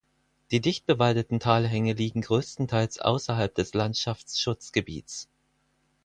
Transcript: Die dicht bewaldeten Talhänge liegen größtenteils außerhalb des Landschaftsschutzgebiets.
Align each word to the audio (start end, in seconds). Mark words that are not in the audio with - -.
Die 0.49 0.61
dicht 0.61 0.87
bewaldeten 0.87 1.39
Talhänge 1.39 1.93
liegen 1.93 2.21
größtenteils 2.21 3.01
außerhalb 3.01 3.53
des 3.53 3.75
Landschaftsschutzgebiets. 3.75 5.29